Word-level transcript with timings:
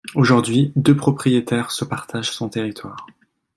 Aujourd'hui 0.15 0.73
deux 0.75 0.97
propriétaires 0.97 1.69
se 1.69 1.85
partagent 1.85 2.31
son 2.31 2.49
territoire. 2.49 3.05